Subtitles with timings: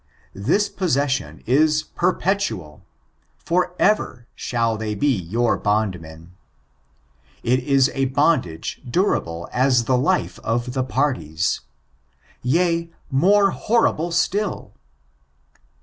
[0.33, 2.81] This possession is perpetual— Le Olaum,
[3.37, 6.31] for ever shall they be your bondmen.
[7.43, 11.59] It is a bondage durable as the life of the parties.
[12.41, 14.73] Yea, more horrible still!